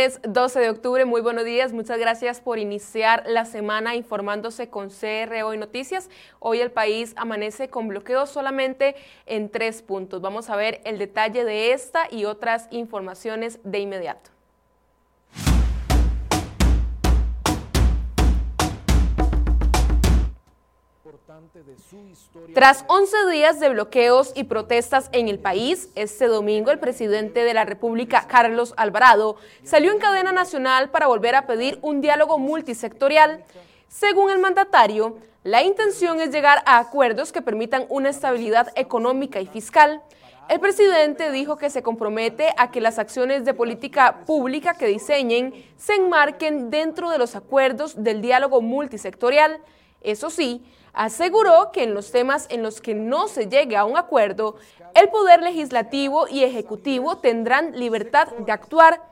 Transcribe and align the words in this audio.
Lunes 0.00 0.18
12 0.26 0.60
de 0.60 0.70
octubre, 0.70 1.04
muy 1.04 1.20
buenos 1.20 1.44
días. 1.44 1.74
Muchas 1.74 1.98
gracias 1.98 2.40
por 2.40 2.58
iniciar 2.58 3.22
la 3.26 3.44
semana 3.44 3.96
informándose 3.96 4.70
con 4.70 4.88
CR 4.88 5.42
Hoy 5.44 5.58
Noticias. 5.58 6.08
Hoy 6.38 6.62
el 6.62 6.70
país 6.70 7.12
amanece 7.16 7.68
con 7.68 7.86
bloqueo 7.86 8.24
solamente 8.24 8.96
en 9.26 9.50
tres 9.50 9.82
puntos. 9.82 10.22
Vamos 10.22 10.48
a 10.48 10.56
ver 10.56 10.80
el 10.86 10.96
detalle 10.96 11.44
de 11.44 11.72
esta 11.72 12.08
y 12.10 12.24
otras 12.24 12.66
informaciones 12.70 13.60
de 13.62 13.80
inmediato. 13.80 14.30
Tras 22.54 22.84
11 22.88 23.30
días 23.30 23.60
de 23.60 23.68
bloqueos 23.68 24.32
y 24.34 24.44
protestas 24.44 25.08
en 25.12 25.28
el 25.28 25.38
país, 25.38 25.88
este 25.94 26.26
domingo 26.26 26.70
el 26.70 26.78
presidente 26.78 27.44
de 27.44 27.54
la 27.54 27.64
República, 27.64 28.26
Carlos 28.26 28.74
Alvarado, 28.76 29.36
salió 29.62 29.92
en 29.92 29.98
cadena 29.98 30.32
nacional 30.32 30.90
para 30.90 31.06
volver 31.06 31.34
a 31.34 31.46
pedir 31.46 31.78
un 31.82 32.00
diálogo 32.00 32.38
multisectorial. 32.38 33.44
Según 33.88 34.30
el 34.30 34.38
mandatario, 34.38 35.18
la 35.44 35.62
intención 35.62 36.20
es 36.20 36.30
llegar 36.30 36.62
a 36.66 36.78
acuerdos 36.78 37.32
que 37.32 37.42
permitan 37.42 37.86
una 37.88 38.08
estabilidad 38.08 38.72
económica 38.74 39.40
y 39.40 39.46
fiscal. 39.46 40.02
El 40.48 40.58
presidente 40.58 41.30
dijo 41.30 41.56
que 41.56 41.70
se 41.70 41.82
compromete 41.82 42.48
a 42.56 42.72
que 42.72 42.80
las 42.80 42.98
acciones 42.98 43.44
de 43.44 43.54
política 43.54 44.24
pública 44.26 44.74
que 44.74 44.86
diseñen 44.86 45.54
se 45.76 45.94
enmarquen 45.94 46.70
dentro 46.70 47.08
de 47.08 47.18
los 47.18 47.36
acuerdos 47.36 48.02
del 48.02 48.20
diálogo 48.20 48.60
multisectorial. 48.60 49.60
Eso 50.02 50.28
sí, 50.28 50.64
aseguró 50.92 51.70
que 51.72 51.82
en 51.82 51.94
los 51.94 52.10
temas 52.10 52.46
en 52.50 52.62
los 52.62 52.80
que 52.80 52.94
no 52.94 53.28
se 53.28 53.48
llegue 53.48 53.76
a 53.76 53.84
un 53.84 53.96
acuerdo, 53.96 54.56
el 54.94 55.08
Poder 55.08 55.42
Legislativo 55.42 56.26
y 56.28 56.44
Ejecutivo 56.44 57.18
tendrán 57.18 57.78
libertad 57.78 58.28
de 58.28 58.52
actuar. 58.52 59.02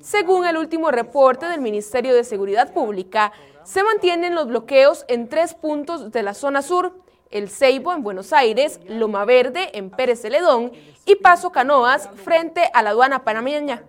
Según 0.00 0.46
el 0.46 0.56
último 0.56 0.90
reporte 0.90 1.46
del 1.46 1.60
Ministerio 1.60 2.14
de 2.14 2.24
Seguridad 2.24 2.72
Pública, 2.72 3.32
se 3.64 3.82
mantienen 3.82 4.34
los 4.34 4.46
bloqueos 4.46 5.04
en 5.08 5.28
tres 5.28 5.54
puntos 5.54 6.12
de 6.12 6.22
la 6.22 6.34
zona 6.34 6.60
sur, 6.62 6.92
el 7.30 7.48
Ceibo 7.48 7.92
en 7.92 8.02
Buenos 8.02 8.32
Aires, 8.32 8.80
Loma 8.86 9.24
Verde 9.24 9.70
en 9.76 9.90
Pérez 9.90 10.20
Celedón 10.20 10.72
y 11.06 11.16
Paso 11.16 11.50
Canoas 11.50 12.08
frente 12.22 12.70
a 12.72 12.82
la 12.82 12.90
aduana 12.90 13.24
panameña. 13.24 13.82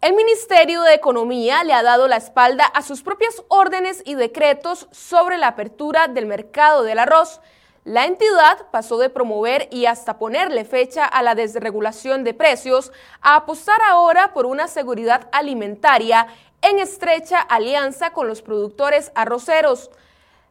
El 0.00 0.14
Ministerio 0.14 0.80
de 0.80 0.94
Economía 0.94 1.62
le 1.62 1.74
ha 1.74 1.82
dado 1.82 2.08
la 2.08 2.16
espalda 2.16 2.64
a 2.64 2.80
sus 2.80 3.02
propias 3.02 3.42
órdenes 3.48 4.02
y 4.06 4.14
decretos 4.14 4.88
sobre 4.92 5.36
la 5.36 5.48
apertura 5.48 6.08
del 6.08 6.24
mercado 6.24 6.84
del 6.84 6.98
arroz. 6.98 7.42
La 7.84 8.06
entidad 8.06 8.70
pasó 8.70 8.96
de 8.96 9.10
promover 9.10 9.68
y 9.70 9.84
hasta 9.84 10.18
ponerle 10.18 10.64
fecha 10.64 11.04
a 11.04 11.22
la 11.22 11.34
desregulación 11.34 12.24
de 12.24 12.32
precios 12.32 12.92
a 13.20 13.36
apostar 13.36 13.78
ahora 13.90 14.32
por 14.32 14.46
una 14.46 14.68
seguridad 14.68 15.28
alimentaria 15.32 16.28
en 16.62 16.78
estrecha 16.78 17.38
alianza 17.38 18.14
con 18.14 18.26
los 18.26 18.40
productores 18.40 19.12
arroceros. 19.14 19.90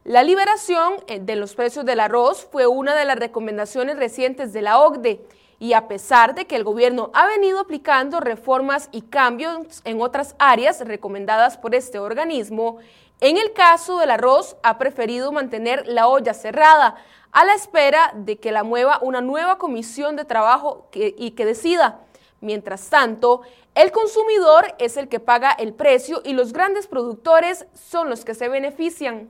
La 0.04 0.22
liberación 0.22 0.94
eh, 1.08 1.20
de 1.20 1.36
los 1.36 1.56
precios 1.56 1.86
del 1.86 2.02
arroz 2.02 2.48
fue 2.52 2.68
una 2.68 2.94
de 2.94 3.06
las 3.06 3.18
recomendaciones 3.18 3.98
recientes 3.98 4.54
de 4.54 4.62
la 4.62 4.80
OCDE 4.80 5.26
y 5.60 5.74
a 5.74 5.88
pesar 5.88 6.34
de 6.34 6.48
que 6.48 6.56
el 6.56 6.64
gobierno 6.64 7.12
ha 7.14 7.28
venido 7.28 7.60
aplicando 7.60 8.22
reformas 8.22 8.88
y 8.92 9.02
cambios 9.02 9.82
en 9.84 10.02
otras 10.02 10.36
áreas 10.40 10.80
recomendadas 10.80 11.58
por 11.58 11.76
este 11.76 12.00
organismo, 12.00 12.78
en 13.20 13.38
el 13.38 13.52
caso 13.52 14.00
del 14.00 14.12
arroz 14.12 14.56
ha 14.64 14.78
preferido 14.78 15.34
mantener 15.34 15.86
la 15.86 16.08
olla 16.08 16.34
cerrada 16.34 16.96
a 17.32 17.44
la 17.44 17.54
espera 17.54 18.12
de 18.16 18.40
que 18.40 18.54
la 18.54 18.64
mueva 18.64 19.00
una 19.02 19.20
nueva 19.20 19.58
comisión 19.58 20.16
de 20.16 20.24
trabajo 20.24 20.88
y 20.94 21.32
que 21.32 21.46
decida. 21.46 22.00
Mientras 22.42 22.90
tanto, 22.90 23.42
el 23.76 23.92
consumidor 23.92 24.74
es 24.80 24.96
el 24.96 25.10
que 25.10 25.20
paga 25.20 25.52
el 25.52 25.74
precio 25.74 26.22
y 26.24 26.34
los 26.34 26.54
grandes 26.54 26.88
productores 26.88 27.68
son 27.74 28.10
los 28.10 28.24
que 28.24 28.34
se 28.34 28.48
benefician. 28.48 29.30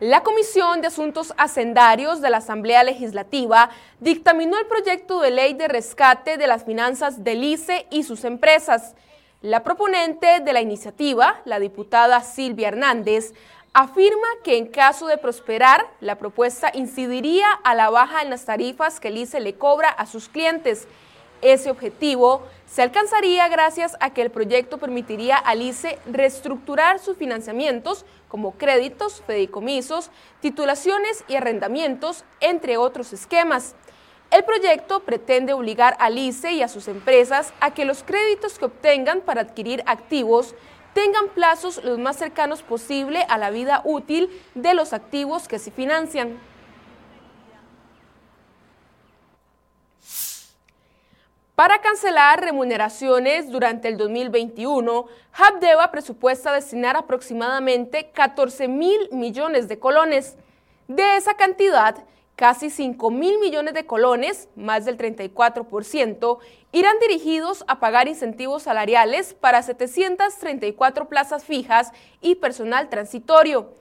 La 0.00 0.22
Comisión 0.22 0.80
de 0.80 0.86
Asuntos 0.86 1.34
Hacendarios 1.38 2.20
de 2.20 2.30
la 2.30 2.36
Asamblea 2.36 2.84
Legislativa 2.84 3.70
dictaminó 3.98 4.56
el 4.56 4.66
proyecto 4.66 5.20
de 5.20 5.32
ley 5.32 5.54
de 5.54 5.66
rescate 5.66 6.36
de 6.36 6.46
las 6.46 6.64
finanzas 6.64 7.24
del 7.24 7.42
ICE 7.42 7.88
y 7.90 8.04
sus 8.04 8.22
empresas. 8.22 8.94
La 9.42 9.64
proponente 9.64 10.38
de 10.38 10.52
la 10.52 10.60
iniciativa, 10.60 11.40
la 11.44 11.58
diputada 11.58 12.20
Silvia 12.20 12.68
Hernández, 12.68 13.34
afirma 13.72 14.28
que 14.44 14.56
en 14.56 14.68
caso 14.68 15.08
de 15.08 15.18
prosperar, 15.18 15.84
la 16.00 16.14
propuesta 16.14 16.70
incidiría 16.72 17.50
a 17.64 17.74
la 17.74 17.90
baja 17.90 18.22
en 18.22 18.30
las 18.30 18.44
tarifas 18.44 19.00
que 19.00 19.08
el 19.08 19.18
ICE 19.18 19.40
le 19.40 19.54
cobra 19.54 19.88
a 19.88 20.06
sus 20.06 20.28
clientes 20.28 20.86
ese 21.40 21.70
objetivo 21.70 22.42
se 22.66 22.82
alcanzaría 22.82 23.46
gracias 23.48 23.96
a 24.00 24.10
que 24.10 24.22
el 24.22 24.30
proyecto 24.30 24.78
permitiría 24.78 25.36
al 25.36 25.62
ICE 25.62 25.98
reestructurar 26.06 26.98
sus 26.98 27.16
financiamientos 27.16 28.04
como 28.28 28.52
créditos, 28.52 29.22
fideicomisos, 29.26 30.10
titulaciones 30.40 31.24
y 31.28 31.36
arrendamientos, 31.36 32.24
entre 32.40 32.76
otros 32.76 33.12
esquemas. 33.12 33.74
El 34.30 34.44
proyecto 34.44 35.00
pretende 35.00 35.54
obligar 35.54 35.96
al 36.00 36.18
ICE 36.18 36.52
y 36.52 36.62
a 36.62 36.68
sus 36.68 36.86
empresas 36.88 37.54
a 37.60 37.72
que 37.72 37.86
los 37.86 38.02
créditos 38.02 38.58
que 38.58 38.66
obtengan 38.66 39.22
para 39.22 39.40
adquirir 39.40 39.82
activos 39.86 40.54
tengan 40.92 41.28
plazos 41.28 41.82
los 41.84 41.98
más 41.98 42.16
cercanos 42.16 42.62
posible 42.62 43.24
a 43.28 43.38
la 43.38 43.50
vida 43.50 43.82
útil 43.84 44.28
de 44.54 44.74
los 44.74 44.92
activos 44.92 45.48
que 45.48 45.58
se 45.58 45.70
financian. 45.70 46.38
Para 51.58 51.80
cancelar 51.80 52.40
remuneraciones 52.40 53.50
durante 53.50 53.88
el 53.88 53.96
2021, 53.96 55.06
Habdeba 55.32 55.90
presupuesta 55.90 56.52
destinar 56.52 56.96
aproximadamente 56.96 58.12
14 58.12 58.68
mil 58.68 59.08
millones 59.10 59.66
de 59.66 59.80
colones. 59.80 60.36
De 60.86 61.16
esa 61.16 61.34
cantidad, 61.34 61.96
casi 62.36 62.70
5 62.70 63.10
mil 63.10 63.40
millones 63.40 63.74
de 63.74 63.86
colones, 63.86 64.48
más 64.54 64.84
del 64.84 64.96
34%, 64.96 66.38
irán 66.70 66.94
dirigidos 67.00 67.64
a 67.66 67.80
pagar 67.80 68.06
incentivos 68.06 68.62
salariales 68.62 69.34
para 69.34 69.60
734 69.60 71.08
plazas 71.08 71.42
fijas 71.42 71.90
y 72.20 72.36
personal 72.36 72.88
transitorio. 72.88 73.74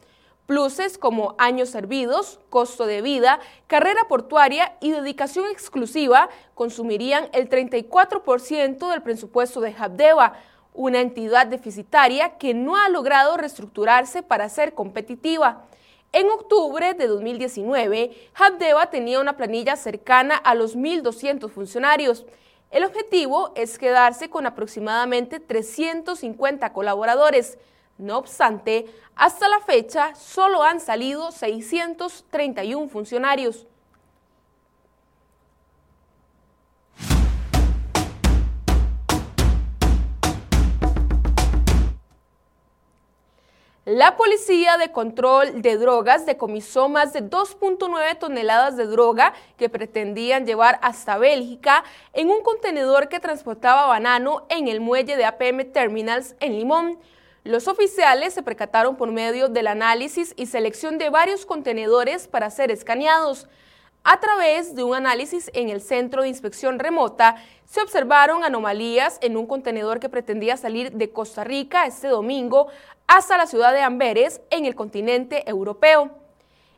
Pluses 0.47 0.97
como 0.97 1.35
años 1.37 1.67
servidos, 1.67 2.39
costo 2.49 2.85
de 2.85 3.01
vida, 3.01 3.41
carrera 3.67 4.07
portuaria 4.07 4.77
y 4.79 4.91
dedicación 4.91 5.45
exclusiva 5.51 6.29
consumirían 6.55 7.27
el 7.33 7.49
34% 7.49 8.89
del 8.89 9.01
presupuesto 9.01 9.59
de 9.59 9.75
Habdeba, 9.77 10.39
una 10.73 11.01
entidad 11.01 11.47
deficitaria 11.47 12.37
que 12.37 12.53
no 12.53 12.77
ha 12.77 12.87
logrado 12.87 13.35
reestructurarse 13.35 14.23
para 14.23 14.47
ser 14.47 14.73
competitiva. 14.73 15.65
En 16.13 16.29
octubre 16.29 16.93
de 16.93 17.07
2019, 17.07 18.15
Habdeba 18.33 18.89
tenía 18.89 19.19
una 19.19 19.35
planilla 19.35 19.75
cercana 19.75 20.37
a 20.37 20.55
los 20.55 20.77
1.200 20.77 21.49
funcionarios. 21.49 22.25
El 22.71 22.85
objetivo 22.85 23.51
es 23.55 23.77
quedarse 23.77 24.29
con 24.29 24.45
aproximadamente 24.45 25.41
350 25.41 26.71
colaboradores. 26.71 27.57
No 27.97 28.17
obstante, 28.19 28.85
hasta 29.15 29.49
la 29.49 29.59
fecha 29.59 30.13
solo 30.13 30.63
han 30.63 30.79
salido 30.79 31.31
631 31.31 32.89
funcionarios. 32.89 33.65
La 43.89 44.17
Policía 44.17 44.77
de 44.77 44.91
Control 44.91 45.61
de 45.61 45.77
Drogas 45.77 46.25
decomisó 46.25 46.89
más 46.89 47.13
de 47.13 47.23
2.9 47.23 48.19
toneladas 48.19 48.75
de 48.75 48.85
droga 48.85 49.33
que 49.55 49.69
pretendían 49.69 50.45
llevar 50.45 50.77
hasta 50.81 51.17
Bélgica 51.17 51.85
en 52.11 52.29
un 52.29 52.41
contenedor 52.41 53.07
que 53.07 53.21
transportaba 53.21 53.87
banano 53.87 54.45
en 54.49 54.67
el 54.67 54.81
muelle 54.81 55.15
de 55.15 55.23
APM 55.23 55.71
Terminals 55.71 56.35
en 56.41 56.59
Limón. 56.59 56.99
Los 57.47 57.69
oficiales 57.69 58.33
se 58.33 58.43
percataron 58.43 58.97
por 58.97 59.09
medio 59.13 59.47
del 59.47 59.67
análisis 59.67 60.33
y 60.35 60.47
selección 60.47 60.97
de 60.97 61.09
varios 61.09 61.45
contenedores 61.45 62.27
para 62.27 62.49
ser 62.49 62.71
escaneados. 62.71 63.47
A 64.03 64.19
través 64.19 64.75
de 64.75 64.83
un 64.83 64.93
análisis 64.93 65.49
en 65.53 65.69
el 65.69 65.79
Centro 65.79 66.23
de 66.23 66.27
Inspección 66.27 66.77
Remota, 66.77 67.37
se 67.63 67.79
observaron 67.79 68.43
anomalías 68.43 69.17
en 69.21 69.37
un 69.37 69.47
contenedor 69.47 70.01
que 70.01 70.09
pretendía 70.09 70.57
salir 70.57 70.91
de 70.91 71.09
Costa 71.11 71.45
Rica 71.45 71.85
este 71.85 72.09
domingo 72.09 72.67
hasta 73.07 73.37
la 73.37 73.47
ciudad 73.47 73.71
de 73.71 73.79
Amberes, 73.79 74.41
en 74.49 74.65
el 74.65 74.75
continente 74.75 75.49
europeo. 75.49 76.11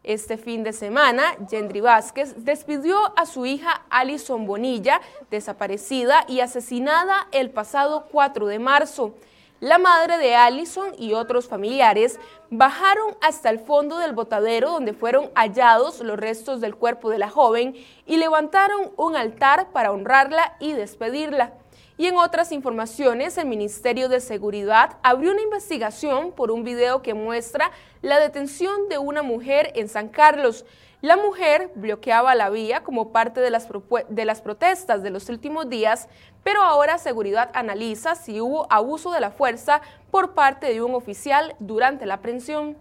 Este 0.04 0.38
fin 0.38 0.63
de 0.63 0.74
semana, 0.74 1.36
Gendry 1.50 1.81
Vázquez 1.81 2.45
despidió 2.45 2.95
a 3.18 3.25
su 3.25 3.48
hija 3.48 3.86
Alison 3.89 4.45
Bonilla, 4.45 5.01
desaparecida 5.31 6.25
y 6.27 6.42
asesinada 6.42 7.27
el 7.31 7.50
pasado 7.50 8.06
4 8.12 8.45
de 8.45 8.60
marzo. 8.60 9.15
La 9.59 9.77
madre 9.77 10.17
de 10.19 10.35
Allison 10.35 10.94
y 10.97 11.11
otros 11.11 11.50
familiares 11.50 12.17
bajaron 12.50 13.17
hasta 13.19 13.50
el 13.50 13.59
fondo 13.59 13.97
del 13.97 14.13
botadero 14.13 14.71
donde 14.71 14.94
fueron 14.94 15.31
hallados 15.35 16.00
los 16.00 16.17
restos 16.17 16.61
del 16.61 16.77
cuerpo 16.77 17.09
de 17.09 17.17
la 17.17 17.29
joven 17.29 17.75
y 18.06 18.15
levantaron 18.15 18.91
un 18.95 19.17
altar 19.17 19.71
para 19.73 19.91
honrarla 19.91 20.56
y 20.61 20.71
despedirla. 20.71 21.56
Y 21.97 22.07
en 22.07 22.15
otras 22.15 22.53
informaciones, 22.53 23.38
el 23.38 23.47
Ministerio 23.47 24.07
de 24.07 24.21
Seguridad 24.21 24.95
abrió 25.03 25.33
una 25.33 25.41
investigación 25.41 26.31
por 26.31 26.51
un 26.51 26.63
video 26.63 27.01
que 27.01 27.13
muestra 27.13 27.71
la 28.01 28.17
detención 28.17 28.88
de 28.88 28.97
una 28.97 29.23
mujer 29.23 29.73
en 29.75 29.89
San 29.89 30.07
Carlos. 30.07 30.63
La 31.01 31.16
mujer 31.16 31.72
bloqueaba 31.75 32.36
la 32.36 32.50
vía 32.50 32.84
como 32.84 33.13
parte 33.13 33.40
de 33.40 33.50
las, 33.50 33.69
de 34.10 34.25
las 34.25 34.42
protestas 34.42 35.01
de 35.01 35.10
los 35.10 35.30
últimos 35.30 35.69
días, 35.69 36.10
pero 36.44 36.62
ahora 36.62 36.98
Seguridad 36.98 37.51
analiza 37.54 38.16
si 38.16 38.42
hubo 38.42 38.68
abuso 38.69 39.12
de 39.12 39.22
la 39.22 39.31
fuerza 39.31 39.81
por 40.12 40.34
parte 40.34 40.68
de 40.68 40.81
un 40.81 40.96
oficial 40.96 41.56
durante 41.60 42.06
la 42.06 42.16
aprehensión. 42.16 42.78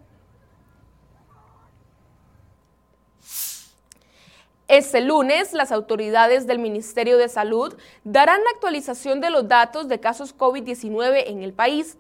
Este 4.67 5.00
lunes, 5.00 5.55
las 5.55 5.70
autoridades 5.70 6.47
del 6.47 6.59
Ministerio 6.59 7.19
de 7.19 7.29
Salud 7.29 7.75
darán 8.05 8.43
la 8.43 8.50
actualización 8.50 9.20
de 9.20 9.31
los 9.31 9.49
datos 9.49 9.88
de 9.88 10.00
casos 10.00 10.37
COVID-19 10.37 11.23
en 11.26 11.43
el 11.43 11.55
país. 11.55 11.97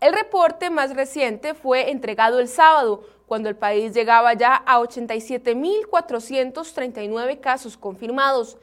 El 0.00 0.14
reporte 0.14 0.70
más 0.70 0.94
reciente 0.94 1.54
fue 1.54 1.90
entregado 1.90 2.38
el 2.38 2.48
sábado, 2.48 3.02
cuando 3.26 3.48
el 3.48 3.56
país 3.56 3.92
llegaba 3.92 4.34
ya 4.34 4.54
a 4.54 4.78
87.439 4.78 7.40
casos 7.40 7.76
confirmados. 7.76 8.56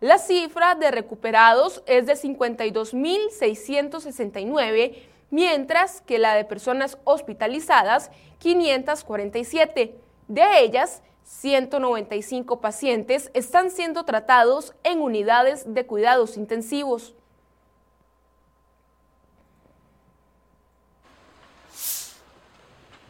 La 0.00 0.16
cifra 0.18 0.74
de 0.74 0.90
recuperados 0.90 1.82
es 1.86 2.06
de 2.06 2.14
52.669, 2.14 4.94
mientras 5.30 6.00
que 6.02 6.18
la 6.18 6.34
de 6.34 6.44
personas 6.44 6.98
hospitalizadas, 7.04 8.10
547. 8.38 9.98
De 10.28 10.60
ellas, 10.60 11.02
195 11.24 12.60
pacientes 12.60 13.30
están 13.34 13.70
siendo 13.70 14.04
tratados 14.04 14.74
en 14.84 15.00
unidades 15.00 15.74
de 15.74 15.84
cuidados 15.84 16.36
intensivos. 16.36 17.15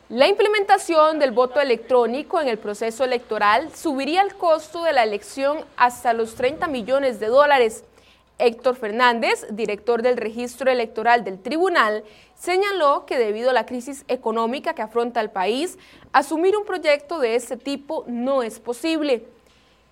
La 0.08 0.28
implementación 0.28 1.18
del 1.18 1.32
voto 1.32 1.60
electrónico 1.60 2.40
en 2.40 2.46
el 2.46 2.58
proceso 2.58 3.02
electoral 3.02 3.74
subiría 3.74 4.22
el 4.22 4.36
costo 4.36 4.84
de 4.84 4.92
la 4.92 5.02
elección 5.02 5.64
hasta 5.76 6.12
los 6.12 6.36
30 6.36 6.68
millones 6.68 7.18
de 7.18 7.26
dólares. 7.26 7.82
Héctor 8.38 8.76
Fernández, 8.76 9.44
director 9.50 10.02
del 10.02 10.16
registro 10.16 10.70
electoral 10.70 11.24
del 11.24 11.42
tribunal, 11.42 12.04
señaló 12.36 13.04
que 13.04 13.18
debido 13.18 13.50
a 13.50 13.52
la 13.52 13.66
crisis 13.66 14.04
económica 14.06 14.74
que 14.74 14.82
afronta 14.82 15.20
el 15.20 15.30
país, 15.30 15.76
asumir 16.12 16.56
un 16.56 16.64
proyecto 16.64 17.18
de 17.18 17.34
este 17.34 17.56
tipo 17.56 18.04
no 18.06 18.44
es 18.44 18.60
posible. 18.60 19.26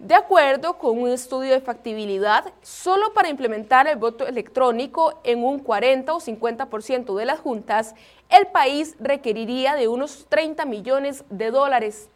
De 0.05 0.15
acuerdo 0.15 0.77
con 0.77 0.99
un 0.99 1.09
estudio 1.09 1.53
de 1.53 1.63
factibilidad, 1.63 2.53
solo 2.61 3.15
para 3.15 3.31
implementar 3.31 3.89
el 3.89 3.97
voto 3.97 4.27
electrónico 4.27 5.19
en 5.25 5.43
un 5.43 5.61
40 5.61 6.13
o 6.13 6.21
50% 6.21 7.17
de 7.17 7.25
las 7.25 7.41
juntas, 7.41 7.95
el 8.29 8.47
país 8.49 8.97
requeriría 9.01 9.77
de 9.77 9.89
unos 9.89 10.27
30 10.29 10.67
millones 10.67 11.25
de 11.31 11.51
dólares. 11.51 12.11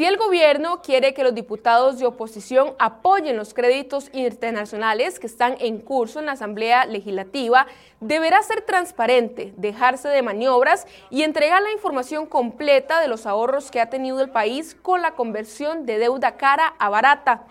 Si 0.00 0.06
el 0.06 0.16
gobierno 0.16 0.80
quiere 0.80 1.12
que 1.12 1.22
los 1.22 1.34
diputados 1.34 1.98
de 1.98 2.06
oposición 2.06 2.74
apoyen 2.78 3.36
los 3.36 3.52
créditos 3.52 4.08
internacionales 4.14 5.18
que 5.18 5.26
están 5.26 5.56
en 5.60 5.78
curso 5.78 6.20
en 6.20 6.24
la 6.24 6.32
Asamblea 6.32 6.86
Legislativa, 6.86 7.66
deberá 8.00 8.42
ser 8.42 8.62
transparente, 8.62 9.52
dejarse 9.58 10.08
de 10.08 10.22
maniobras 10.22 10.86
y 11.10 11.22
entregar 11.22 11.60
la 11.60 11.72
información 11.72 12.24
completa 12.24 12.98
de 12.98 13.08
los 13.08 13.26
ahorros 13.26 13.70
que 13.70 13.78
ha 13.78 13.90
tenido 13.90 14.22
el 14.22 14.30
país 14.30 14.74
con 14.80 15.02
la 15.02 15.16
conversión 15.16 15.84
de 15.84 15.98
deuda 15.98 16.38
cara 16.38 16.74
a 16.78 16.88
barata. 16.88 17.44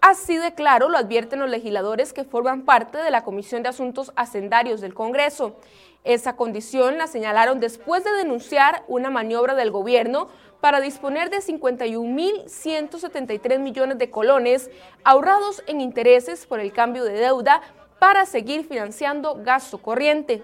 Así 0.00 0.36
de 0.36 0.52
claro 0.52 0.88
lo 0.88 0.98
advierten 0.98 1.38
los 1.38 1.48
legisladores 1.48 2.12
que 2.12 2.24
forman 2.24 2.64
parte 2.64 2.98
de 2.98 3.12
la 3.12 3.22
Comisión 3.22 3.62
de 3.62 3.68
Asuntos 3.68 4.12
Hacendarios 4.16 4.80
del 4.80 4.94
Congreso. 4.94 5.56
Esa 6.04 6.36
condición 6.36 6.98
la 6.98 7.06
señalaron 7.06 7.60
después 7.60 8.04
de 8.04 8.12
denunciar 8.12 8.84
una 8.88 9.08
maniobra 9.08 9.54
del 9.54 9.70
gobierno 9.70 10.28
para 10.64 10.80
disponer 10.80 11.28
de 11.28 11.42
51.173 11.42 13.58
millones 13.58 13.98
de 13.98 14.10
colones 14.10 14.70
ahorrados 15.04 15.62
en 15.66 15.82
intereses 15.82 16.46
por 16.46 16.58
el 16.58 16.72
cambio 16.72 17.04
de 17.04 17.12
deuda 17.12 17.60
para 17.98 18.24
seguir 18.24 18.64
financiando 18.64 19.34
gasto 19.44 19.76
corriente. 19.76 20.42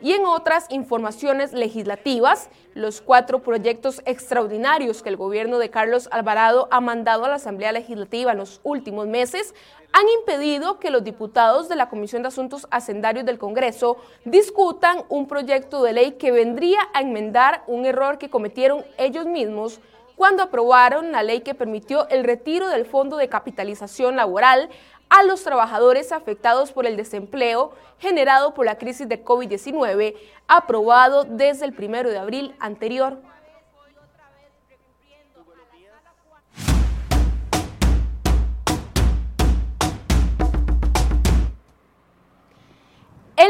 Y 0.00 0.12
en 0.12 0.24
otras 0.24 0.66
informaciones 0.70 1.52
legislativas, 1.52 2.50
los 2.74 3.00
cuatro 3.00 3.40
proyectos 3.40 4.00
extraordinarios 4.04 5.02
que 5.02 5.08
el 5.08 5.16
gobierno 5.16 5.58
de 5.58 5.70
Carlos 5.70 6.08
Alvarado 6.12 6.68
ha 6.70 6.80
mandado 6.80 7.24
a 7.24 7.28
la 7.28 7.34
Asamblea 7.34 7.72
Legislativa 7.72 8.32
en 8.32 8.38
los 8.38 8.60
últimos 8.62 9.08
meses 9.08 9.54
han 9.92 10.06
impedido 10.20 10.78
que 10.78 10.90
los 10.90 11.02
diputados 11.02 11.68
de 11.68 11.76
la 11.76 11.88
Comisión 11.88 12.22
de 12.22 12.28
Asuntos 12.28 12.66
Hacendarios 12.70 13.24
del 13.24 13.38
Congreso 13.38 13.96
discutan 14.24 15.04
un 15.08 15.26
proyecto 15.26 15.82
de 15.82 15.92
ley 15.92 16.12
que 16.12 16.30
vendría 16.30 16.78
a 16.92 17.00
enmendar 17.00 17.62
un 17.66 17.86
error 17.86 18.18
que 18.18 18.30
cometieron 18.30 18.84
ellos 18.98 19.26
mismos 19.26 19.80
cuando 20.18 20.42
aprobaron 20.42 21.12
la 21.12 21.22
ley 21.22 21.42
que 21.42 21.54
permitió 21.54 22.08
el 22.08 22.24
retiro 22.24 22.68
del 22.68 22.84
Fondo 22.84 23.16
de 23.16 23.28
Capitalización 23.28 24.16
Laboral 24.16 24.68
a 25.08 25.22
los 25.22 25.44
trabajadores 25.44 26.10
afectados 26.10 26.72
por 26.72 26.86
el 26.86 26.96
desempleo 26.96 27.72
generado 28.00 28.52
por 28.52 28.66
la 28.66 28.78
crisis 28.78 29.08
de 29.08 29.24
COVID-19, 29.24 30.16
aprobado 30.48 31.22
desde 31.22 31.66
el 31.66 31.72
primero 31.72 32.10
de 32.10 32.18
abril 32.18 32.56
anterior. 32.58 33.18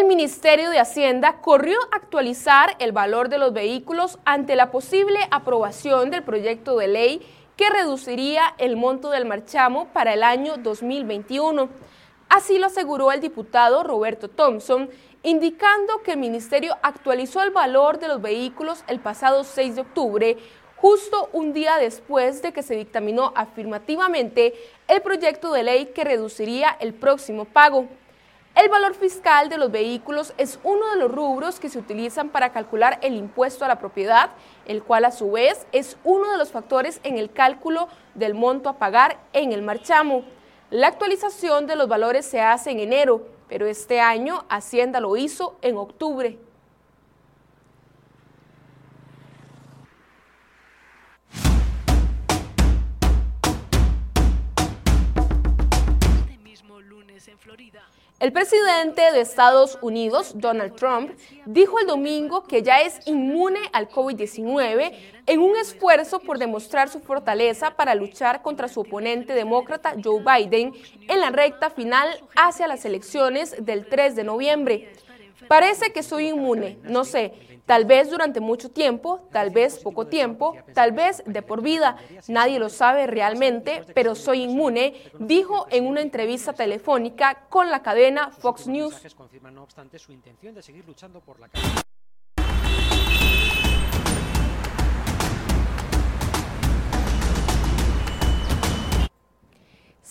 Ministerio 0.09 0.71
de 0.71 0.79
Hacienda 0.79 1.43
corrió 1.43 1.77
a 1.93 1.97
actualizar 1.97 2.77
el 2.79 2.93
valor 2.93 3.29
de 3.29 3.37
los 3.37 3.53
vehículos 3.53 4.19
ante 4.25 4.57
la 4.57 4.71
posible 4.71 5.19
aprobación 5.31 6.11
del 6.11 6.23
proyecto 6.23 6.79
de 6.79 6.89
ley 6.89 7.23
que 7.57 7.69
reduciría 7.69 8.55
el 8.57 8.79
monto 8.79 9.11
del 9.11 9.27
marchamo 9.27 9.89
para 9.89 10.15
el 10.15 10.23
año 10.23 10.57
2021. 10.57 11.69
Así 12.31 12.59
lo 12.59 12.69
aseguró 12.69 13.13
el 13.13 13.21
diputado 13.21 13.83
Roberto 13.83 14.29
Thompson, 14.29 14.89
indicando 15.23 16.03
que 16.03 16.13
el 16.13 16.19
ministerio 16.19 16.79
actualizó 16.81 17.43
el 17.43 17.51
valor 17.51 17.99
de 17.99 18.09
los 18.09 18.23
vehículos 18.23 18.85
el 18.89 19.01
pasado 19.01 19.45
6 19.45 19.75
de 19.75 19.83
octubre, 19.83 20.39
justo 20.77 21.29
un 21.35 21.53
día 21.53 21.77
después 21.77 22.41
de 22.41 22.55
que 22.55 22.63
se 22.63 22.77
dictaminó 22.77 23.35
afirmativamente 23.37 24.55
el 24.89 25.03
proyecto 25.03 25.53
de 25.53 25.65
ley 25.65 25.87
que 25.95 26.05
reduciría 26.05 26.75
el 26.81 26.95
próximo 26.95 27.45
pago. 27.45 27.89
El 28.61 28.69
valor 28.71 28.95
fiscal 28.95 29.49
de 29.49 29.57
los 29.57 29.71
vehículos 29.71 30.35
es 30.37 30.59
uno 30.65 30.91
de 30.91 30.97
los 30.97 31.13
rubros 31.13 31.61
que 31.61 31.69
se 31.69 31.79
utilizan 31.79 32.29
para 32.29 32.51
calcular 32.51 32.99
el 33.03 33.15
impuesto 33.15 33.65
a 33.65 33.69
la 33.69 33.79
propiedad, 33.79 34.31
el 34.67 34.83
cual 34.83 35.05
a 35.05 35.13
su 35.13 35.31
vez 35.31 35.65
es 35.71 35.97
uno 36.03 36.33
de 36.33 36.39
los 36.39 36.51
factores 36.51 36.99
en 37.05 37.19
el 37.19 37.31
cálculo 37.31 37.87
del 38.17 38.35
monto 38.35 38.69
a 38.69 38.77
pagar 38.77 39.21
en 39.33 39.53
el 39.53 39.63
marchamo. 39.63 40.25
La 40.71 40.89
actualización 40.89 41.69
de 41.69 41.77
los 41.77 41.87
valores 41.87 42.27
se 42.27 42.41
hace 42.41 42.73
en 42.73 42.81
enero, 42.81 43.29
pero 43.49 43.65
este 43.69 44.01
año 44.01 44.45
Hacienda 44.49 44.99
lo 44.99 45.17
hizo 45.17 45.57
en 45.63 45.77
octubre. 45.77 46.37
El 58.21 58.33
presidente 58.33 59.01
de 59.13 59.21
Estados 59.21 59.79
Unidos, 59.81 60.33
Donald 60.35 60.75
Trump, 60.75 61.13
dijo 61.47 61.79
el 61.79 61.87
domingo 61.87 62.43
que 62.43 62.65
ya 62.65 62.81
es 62.81 62.99
inmune 63.07 63.61
al 63.73 63.89
COVID-19 63.89 64.93
en 65.27 65.41
un 65.41 65.57
esfuerzo 65.57 66.19
por 66.19 66.39
demostrar 66.39 66.89
su 66.89 66.99
fortaleza 66.99 67.77
para 67.77 67.95
luchar 67.95 68.43
contra 68.43 68.67
su 68.67 68.81
oponente 68.81 69.35
demócrata 69.35 69.95
Joe 70.03 70.21
Biden 70.21 70.73
en 71.09 71.21
la 71.21 71.31
recta 71.31 71.71
final 71.71 72.09
hacia 72.35 72.67
las 72.67 72.85
elecciones 72.85 73.55
del 73.65 73.87
3 73.87 74.17
de 74.17 74.25
noviembre. 74.25 74.93
Parece 75.47 75.93
que 75.93 76.03
soy 76.03 76.29
inmune, 76.29 76.79
no 76.83 77.05
sé, 77.05 77.33
Tal 77.69 77.85
vez 77.85 78.09
durante 78.09 78.41
mucho 78.41 78.71
tiempo, 78.71 79.29
tal 79.31 79.51
vez 79.51 79.79
poco 79.81 80.07
tiempo, 80.07 80.57
tal 80.73 80.93
vez 80.93 81.23
de 81.27 81.43
por 81.43 81.61
vida. 81.61 81.99
Nadie 82.27 82.59
lo 82.59 82.71
sabe 82.71 83.07
realmente, 83.07 83.85
pero 83.95 84.15
soy 84.15 84.45
inmune, 84.45 84.95
dijo 85.19 85.67
en 85.71 85.87
una 85.87 86.01
entrevista 86.01 86.55
telefónica 86.55 87.45
con 87.51 87.71
la 87.71 87.83
cadena 87.83 88.31
Fox 88.31 88.67
News. 88.69 88.95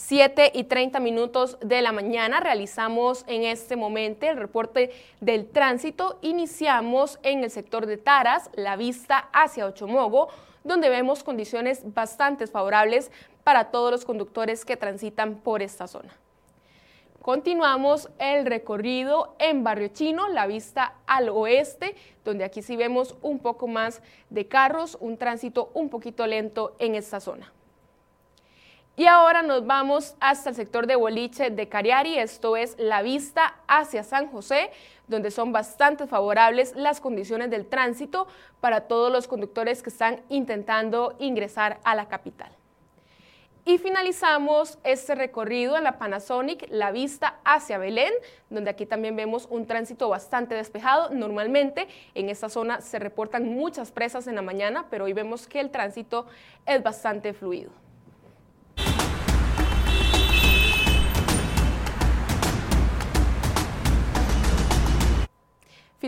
7 0.08 0.54
y 0.54 0.64
30 0.64 1.02
minutos 1.02 1.58
de 1.60 1.82
la 1.82 1.92
mañana 1.92 2.40
realizamos 2.40 3.26
en 3.28 3.44
este 3.44 3.76
momento 3.76 4.26
el 4.26 4.38
reporte 4.38 4.92
del 5.20 5.50
tránsito. 5.50 6.18
Iniciamos 6.22 7.20
en 7.24 7.44
el 7.44 7.52
sector 7.52 7.86
de 7.86 7.98
Taras, 7.98 8.50
la 8.56 8.78
vista 8.78 9.28
hacia 9.34 9.66
Ochomogo, 9.66 10.30
donde 10.64 10.88
vemos 10.88 11.26
condiciones 11.26 11.94
bastante 11.94 12.48
favorables 12.48 13.12
para 13.44 13.66
todos 13.66 13.92
los 13.92 14.06
conductores 14.06 14.64
que 14.64 14.78
transitan 14.78 15.36
por 15.42 15.62
esta 15.62 15.88
zona. 15.88 16.16
Continuamos 17.22 18.10
el 18.18 18.46
recorrido 18.46 19.36
en 19.40 19.66
Barrio 19.66 19.90
Chino, 19.90 20.30
la 20.30 20.48
vista 20.48 20.94
al 21.06 21.28
oeste, 21.28 21.96
donde 22.24 22.46
aquí 22.46 22.62
sí 22.62 22.78
vemos 22.78 23.18
un 23.22 23.40
poco 23.40 23.68
más 23.68 24.02
de 24.30 24.48
carros, 24.48 24.98
un 25.02 25.18
tránsito 25.18 25.70
un 25.74 25.90
poquito 25.90 26.26
lento 26.28 26.78
en 26.80 26.96
esta 26.96 27.20
zona. 27.20 27.52
Y 29.00 29.06
ahora 29.06 29.44
nos 29.44 29.68
vamos 29.68 30.16
hasta 30.20 30.50
el 30.50 30.56
sector 30.56 30.88
de 30.88 30.96
boliche 30.96 31.51
de 31.51 31.70
Cariari, 31.70 32.18
esto 32.18 32.58
es 32.58 32.75
la 32.80 33.04
vista 33.04 33.54
hacia 33.68 34.04
San 34.04 34.25
José, 34.25 34.72
donde 35.08 35.30
son 35.30 35.51
bastante 35.51 36.08
favorables 36.08 36.75
las 36.75 37.00
condiciones 37.00 37.51
del 37.51 37.68
tránsito 37.68 38.25
para 38.60 38.88
todos 38.88 39.12
los 39.12 39.27
conductores 39.27 39.84
que 39.84 39.92
están 39.92 40.22
intentando 40.30 41.16
ingresar 41.20 41.77
a 41.84 41.94
la 41.94 42.08
capital. 42.08 42.50
Y 43.66 43.77
finalizamos 43.77 44.80
este 44.84 45.13
recorrido 45.13 45.77
en 45.77 45.84
la 45.84 46.00
Panasonic, 46.00 46.66
la 46.72 46.89
vista 46.89 47.36
hacia 47.46 47.77
Belén, 47.77 48.13
donde 48.50 48.72
aquí 48.72 48.88
también 48.88 49.16
vemos 49.16 49.46
un 49.51 49.68
tránsito 49.68 50.10
bastante 50.10 50.56
despejado. 50.56 51.12
Normalmente 51.12 51.88
en 52.16 52.30
esta 52.30 52.50
zona 52.50 52.82
se 52.82 52.98
reportan 52.98 53.48
muchas 53.48 53.92
presas 53.92 54.25
en 54.25 54.34
la 54.34 54.42
mañana, 54.42 54.88
pero 54.89 55.06
hoy 55.06 55.13
vemos 55.13 55.46
que 55.46 55.60
el 55.60 55.70
tránsito 55.70 56.25
es 56.66 56.82
bastante 56.82 57.34
fluido. 57.34 57.70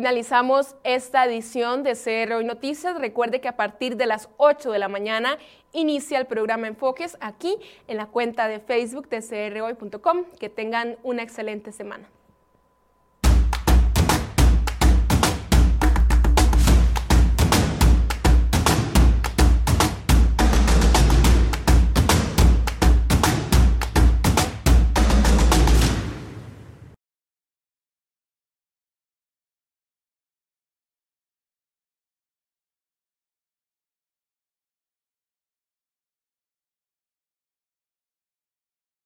Finalizamos 0.10 0.76
esta 0.84 1.24
edición 1.24 1.84
de 1.84 1.94
CR 1.94 2.34
Hoy 2.34 2.44
Noticias. 2.44 2.98
Recuerde 2.98 3.42
que 3.42 3.48
a 3.48 3.56
partir 3.56 3.96
de 3.96 4.08
las 4.08 4.28
8 4.38 4.72
de 4.72 4.80
la 4.80 4.88
mañana 4.88 5.38
inicia 5.72 6.18
el 6.18 6.26
programa 6.26 6.66
Enfoques 6.66 7.16
aquí 7.22 7.56
en 7.88 7.98
la 7.98 8.08
cuenta 8.08 8.48
de 8.48 8.60
Facebook 8.60 9.08
de 9.10 9.22
crhoy.com. 9.22 10.24
Que 10.40 10.50
tengan 10.50 10.98
una 11.04 11.22
excelente 11.22 11.72
semana. 11.72 12.10